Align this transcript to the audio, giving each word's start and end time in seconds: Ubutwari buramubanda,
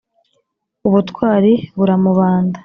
Ubutwari 0.87 1.51
buramubanda, 1.77 2.57